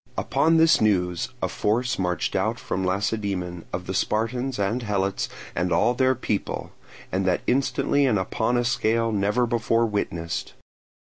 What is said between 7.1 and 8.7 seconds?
and that instantly and upon a